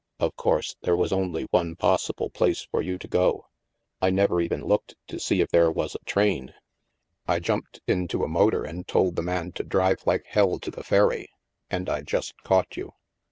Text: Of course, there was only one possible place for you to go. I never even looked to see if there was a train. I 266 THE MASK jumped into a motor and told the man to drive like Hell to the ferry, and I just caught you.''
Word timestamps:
Of 0.19 0.35
course, 0.35 0.75
there 0.81 0.95
was 0.95 1.13
only 1.13 1.43
one 1.51 1.75
possible 1.75 2.31
place 2.31 2.63
for 2.71 2.81
you 2.81 2.97
to 2.97 3.07
go. 3.07 3.45
I 4.01 4.09
never 4.09 4.41
even 4.41 4.65
looked 4.65 4.95
to 5.09 5.19
see 5.19 5.41
if 5.41 5.49
there 5.49 5.69
was 5.69 5.93
a 5.93 6.03
train. 6.05 6.55
I 7.27 7.37
266 7.37 7.43
THE 7.45 7.47
MASK 7.47 7.47
jumped 7.99 8.01
into 8.09 8.23
a 8.23 8.27
motor 8.27 8.63
and 8.63 8.87
told 8.87 9.15
the 9.15 9.21
man 9.21 9.51
to 9.51 9.63
drive 9.63 10.01
like 10.07 10.25
Hell 10.25 10.57
to 10.57 10.71
the 10.71 10.83
ferry, 10.83 11.29
and 11.69 11.87
I 11.87 12.01
just 12.01 12.33
caught 12.41 12.75
you.'' 12.77 12.95